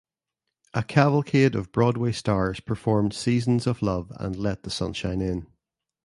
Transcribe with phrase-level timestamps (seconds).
[0.73, 5.45] A cavalcade of Broadway stars performed "Seasons of Love" and "Let the Sunshine In".